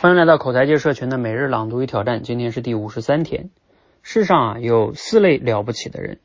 [0.00, 3.50] 欢迎来到口才界社群的每日朗读与挑战，今天是第五十三天。
[4.02, 6.20] 世上啊有四类了不起的人，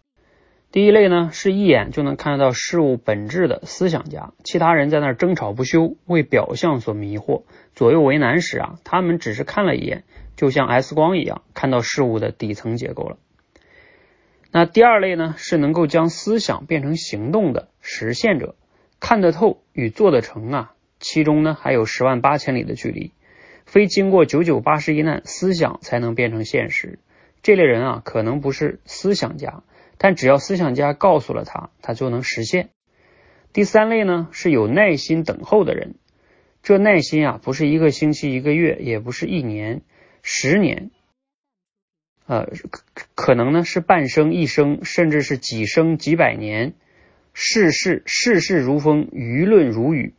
[0.72, 7.44] 第一类呢是一眼就能看得到事物本质的思想家，其他人在那儿争吵不休，为表象所迷惑，
[7.74, 10.06] 左右为难时啊，他们只是看了一眼，
[10.38, 13.18] 就像 X 光一样看到事物的底层结构了。
[14.54, 18.56] 那第二类呢是能够将思想变成行动的实现者，
[19.02, 23.12] 看得透与做得成啊，其中呢还有十万八千里的距离。
[23.66, 27.00] 非经过九九八十一难，思想才能变成现实。
[27.42, 29.64] 这类人啊，可能不是思想家，
[29.98, 32.70] 但只要思想家告诉了他，他就能实现。
[33.54, 35.96] 第三类呢，是有耐心等候的人。
[36.64, 39.82] 这耐心啊，不是一个星期、一个月，也不是一年、
[40.24, 40.90] 十年，
[42.26, 46.74] 呃，可可能呢是半生、一生，甚至是几生、几百年。
[47.38, 50.14] 世事世事如风，舆论如雨。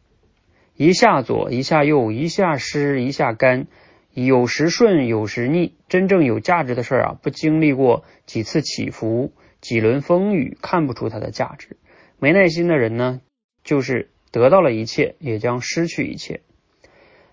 [0.76, 3.66] 一下左，一下右，一下湿，一下干，
[4.12, 5.74] 有时顺，有时逆。
[5.88, 11.78] 真正有价值的事儿啊，不经历过几次起伏、几轮风雨，看不出它的价值。
[12.18, 13.22] 没耐心的人呢，
[13.64, 16.42] 就是得到了一切，也将失去一切。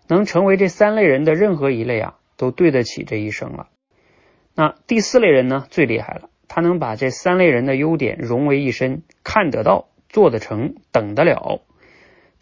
[0.07, 3.67] 能成为这三类人的任何一类啊，都对得起这一生了。
[4.55, 11.61] 那第四类人呢，最厉害了，他能把这三类人的优点融为一身，看得到，做得成，等得了。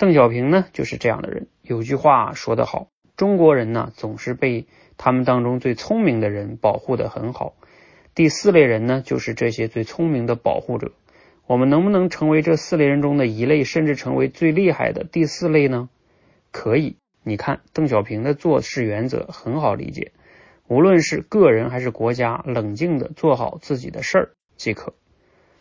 [0.02, 1.46] 邓小平呢，就是这样的人。
[1.62, 4.66] 有句话说得好，中国人呢总是被
[4.98, 7.54] 他们当中最聪明的人保护得很好。
[8.16, 10.92] 第四类人呢，就是这些最聪明的保护者。
[11.46, 15.88] 我们能不能成为这四类人中的一类，甚至成为最厉害的第四类呢？
[16.52, 16.98] 可以。
[17.22, 20.14] 你看邓小平的做事原则很好理解，
[20.68, 24.96] 无论是个人还是国家，冷静的做好自己的事儿即可。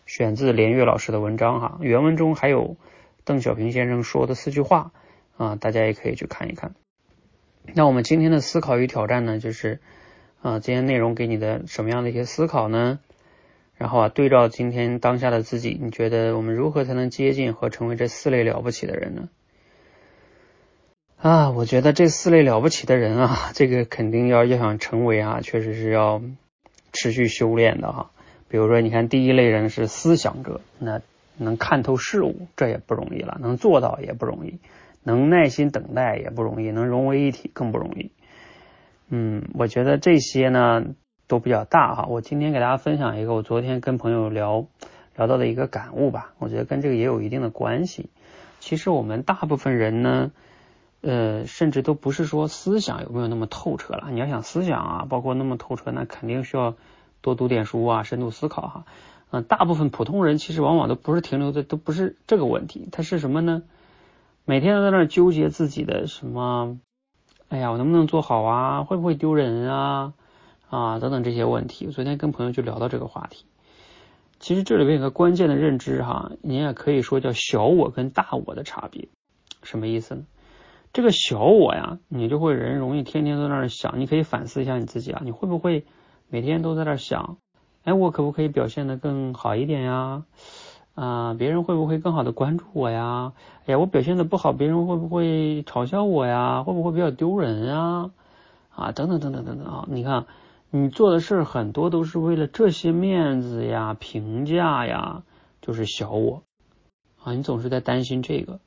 [0.06, 2.78] 选自连岳老师的文章哈，原文中还有。
[3.30, 4.90] 邓小平先生说的四句话
[5.36, 6.74] 啊，大家也可以去看一看。
[7.74, 9.78] 那我们今天的思考与挑战呢，就是
[10.42, 12.98] 啊，今天内容给你的什么样的一些思考呢？
[13.76, 19.28] 然后啊，对照今天当下的自己，你觉得我们如何才能接近和成为这四类了不起的人呢？
[21.16, 26.20] 啊，我觉得这四类了不起的人啊，这个肯定要要想成为啊，确实是要
[26.92, 28.10] 持续修炼的哈。
[28.48, 31.00] 比如说，你看第一类人是思想者，那。
[31.42, 34.58] 能看透事物，这也不容易了；能做到也不容易；
[35.02, 38.12] 能耐心等待也不容易；能融为一体更不容易。
[39.08, 40.84] 嗯，我觉得这些呢
[41.26, 42.06] 都比较大哈。
[42.08, 44.66] 我今天给大家分享一个我昨天跟朋友聊
[45.16, 48.10] 聊到的一个感悟吧，我觉得跟这个也有一定的关系。
[48.60, 50.30] 其实我们大部分人呢，
[51.00, 54.08] 呃，甚至都不是说思想有没有那么透彻了。
[54.12, 56.76] 你要想思想啊，包括那么透彻，那肯定需要
[57.22, 58.84] 多读点书啊，深度思考哈。
[59.30, 63.62] 嗯，大部分普通人其实往往都不是停留在，都不是这个问题，他是什么呢？
[64.44, 66.80] 每天都在那纠结自己的什么？
[67.48, 68.82] 哎呀，我能不能做好啊？
[68.84, 70.14] 会不会丢人啊？
[70.68, 71.86] 啊，等等这些问题。
[71.88, 73.44] 昨天跟朋友就聊到这个话题。
[74.38, 79.08] 其实这里边有个关键的认知哈，你也可以说叫小我跟大我的差别。
[79.62, 80.24] 什么意思呢？
[80.92, 85.84] 这个小我呀，你就会人容易天天都在那儿想，你可以反思一下你自己啊，你会不会
[86.28, 87.36] 每天都在那儿想？
[87.84, 90.24] 哎，我可不可以表现的更好一点呀？
[90.94, 93.32] 啊，别人会不会更好的关注我呀？
[93.64, 96.62] 哎呀，我表现的不好，别人会不会嘲笑我呀？
[96.62, 98.10] 会不会比较丢人啊？
[98.74, 99.86] 啊，等等等等等等啊！
[99.88, 100.26] 你看，
[100.70, 105.22] 你做的事很多都是为了这些面子呀、评价呀，
[105.62, 106.42] 就是小我
[107.22, 108.60] 啊，你总是在担心这个。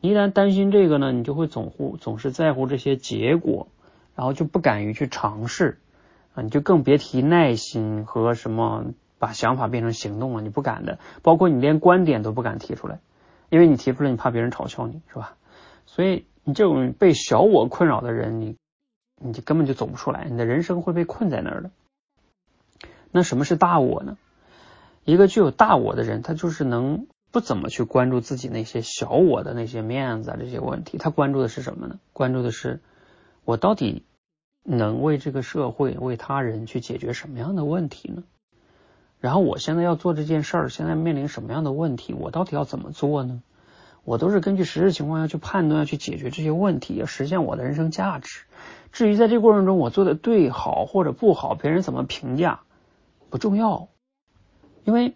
[0.00, 3.68] 你一旦担心这个呢，你就会总乎总是在乎这些结果，
[4.14, 5.78] 然后就不敢于去尝试。
[6.34, 8.86] 啊，你就更别提耐心和什么
[9.18, 13.00] 把想法变成行动了，你不敢的，包括你连观点都不敢提出来，
[13.50, 15.36] 因为你提出来，你怕别人嘲笑你，是吧？
[15.84, 18.56] 所以你这种被小我困扰的人，你
[19.20, 21.70] 你就根本就走不出来，你的人生会被困在那儿的。
[23.10, 24.16] 那什么是大我呢？
[25.04, 31.98] 一个具有大我的人，他就是能不怎么去关注自己那些小我的那些面子啊这些问题，他关注的是什么呢？
[32.14, 32.80] 关注的是
[33.44, 34.04] 我到底。
[34.62, 38.22] 能为这个社会、为他人去解决什么样的问题呢？
[39.20, 42.12] 然后我现在要做这件事儿，现在面临什么样的问题？
[42.12, 43.42] 我到底要怎么做呢？
[44.04, 48.44] 我都是根据实际情况要去判断、要去解决这些问题，要实现我的人生价值。
[48.90, 52.60] 至于在这过程中我做的对好或者不好，别人怎么评价
[53.30, 53.88] 不重要，
[54.84, 55.14] 因为。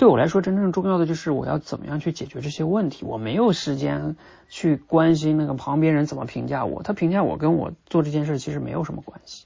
[0.00, 3.04] 对我来说，真正重要的就是我要怎么样去解决这些问题。
[3.04, 4.16] 我没有时间
[4.48, 9.44] 去关心那个旁边人怎么评价我，他评价我跟我做这件事其实没有什么关系。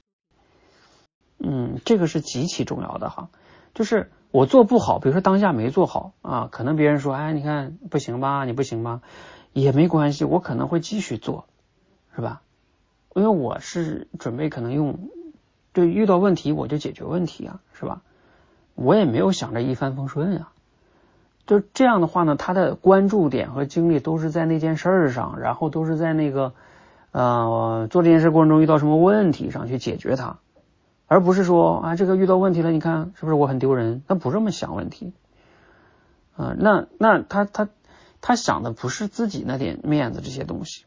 [1.39, 3.27] 嗯，这个是极其重要的哈。
[3.73, 9.01] 就是我做不好，比如说当下没做好啊，可能别人说，哎，你看不行吧，你不行吧，
[9.51, 11.47] 也没关系，我可能会继续做，
[12.15, 12.41] 是吧？
[13.13, 15.09] 因为我是准备可能用，
[15.73, 18.03] 对遇到问题我就解决问题啊，是吧？
[18.75, 20.51] 我也没有想着一帆风顺啊。
[21.47, 26.53] 就这样的话呢，他的关注点和精力都是在那件事儿上，然后都是在那个
[27.11, 30.39] 呃做这件事过程中遇到什么问题上去解决它，
[31.07, 34.01] 而不是说啊这个遇到问题了，你看是不是我很丢人？
[34.07, 35.13] 他不这么想问题
[36.35, 37.69] 啊，那那他他
[38.21, 40.85] 他想的不是自己那点面子这些东西，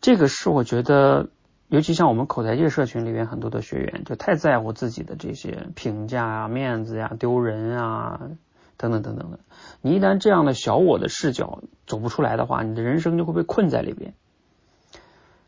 [0.00, 1.28] 这个是我觉得，
[1.74, 8.20] 尤其像我们口才界社群里边很多的学员，就太在乎自己的这些评价啊、面子呀、丢人啊。
[8.76, 9.38] 等等等等的，
[9.82, 14.14] 你一旦这样的小我的视角走不出来的话，你的人生就会被困在里边。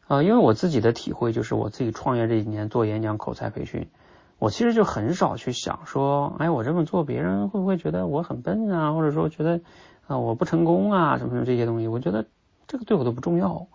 [0.06, 3.88] 啊，因为我自己的体会就是，我自己创业这几年做演讲口才培训，
[4.38, 9.61] 我其实就很少去想说，哎，我这么做别人会不会觉得我很笨啊，或者说觉得
[10.06, 12.26] 啊我不成功啊，什么什么这些东西，我觉得
[12.69, 13.67] 这个对我都不重要。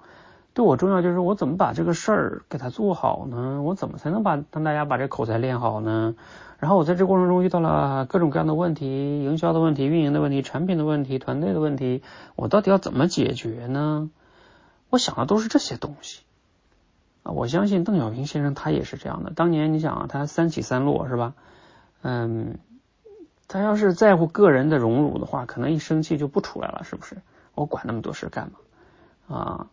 [0.53, 3.61] 对我重要就是我怎么把这个事儿给他做好呢？
[3.61, 6.15] 我怎么才能把让大家把这口才练好呢？
[6.59, 12.03] 然后我在这过程中遇到了各种各样的问题，营销的问题、运营的问题、产品的问题、团队的问题，
[12.35, 14.11] 我到底要怎么解决呢？
[14.89, 16.21] 我想的都是这些东西
[17.23, 17.31] 啊！
[17.31, 19.31] 我相信邓小平先生他也是这样的。
[19.31, 21.33] 当年你想啊，他三起三落是吧？
[22.01, 22.59] 嗯，
[23.47, 27.21] 他要是在乎个人的荣辱的话，可能一生气就不出来了，是不是？
[27.55, 29.67] 我管那么多事干嘛啊？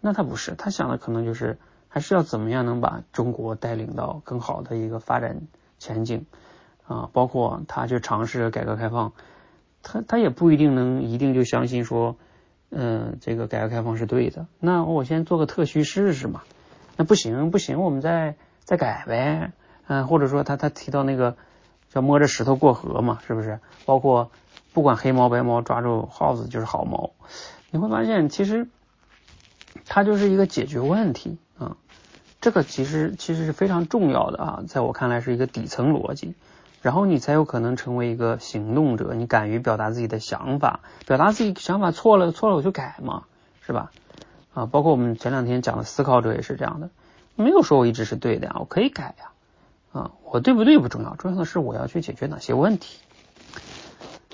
[0.00, 1.58] 那他不是，他想的可能就是
[1.88, 5.40] 还是要怎么样能把中国带领到更好的一个发展
[5.78, 6.26] 前景
[6.86, 9.12] 啊，包括他去尝试改革开放，
[9.82, 12.16] 他他也不一定能一定就相信说，
[12.70, 14.46] 嗯，这个改革开放是对的。
[14.60, 16.42] 那我先做个特需试试嘛，
[16.96, 19.52] 那不行不行，我们再再改呗，
[19.88, 21.36] 嗯，或者说他他提到那个
[21.88, 23.58] 叫摸着石头过河嘛，是不是？
[23.84, 24.30] 包括
[24.72, 27.10] 不管黑猫白猫，抓住耗子就是好猫，
[27.72, 28.68] 你会发现其实。
[29.86, 31.76] 它就是一个解决问题啊，
[32.40, 36.34] 这个其实其实是非常重要的啊，在我看来是一个底层逻辑，
[36.82, 43.24] 然后你才有可能成为一个行动者，你敢于表达自己的想法，表达自己想法错了错了我就改嘛，
[43.60, 43.90] 是吧？
[44.52, 46.90] 啊，包括我们前两天讲的思考者也是这样的，
[47.34, 49.30] 没有说我一直是对的呀，我可以改呀，
[49.92, 52.98] 啊，我对不对不重要，重要的是我要去解决哪些问题，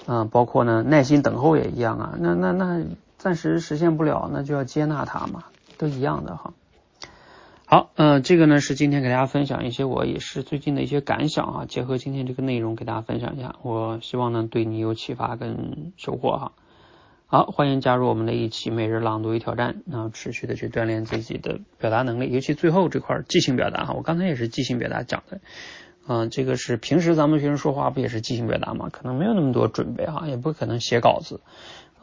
[0.06, 2.84] 嗯，包括呢耐心等候也一样啊，那那那。
[3.24, 5.44] 暂时实现不了，那就要接纳它嘛，
[5.78, 6.52] 都一样的哈。
[7.64, 16.52] 好，嗯，这个呢是今天给大家分享一些我也是最近的一些感想啊，结合今天这个内容给大家分享一下，我希望呢对你有启发跟收获哈。
[17.26, 25.40] 好，欢迎加入我们的一期每日朗读与挑战，然后持续的去锻炼自己的表达能力，尤其最后这块即兴表达哈，我刚才也是即兴表达讲的，
[26.06, 28.90] 嗯，这个是平时咱们学生说话不也是即兴表达嘛？
[28.90, 31.40] 可能没有那么多准备哈，也不可能写稿子。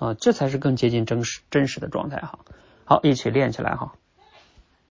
[0.01, 2.39] 啊，这才是更接近真实真实的状态哈。
[2.86, 3.94] 好，一起练起来哈。